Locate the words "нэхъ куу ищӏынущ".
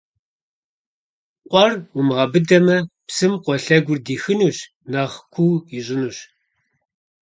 4.91-6.17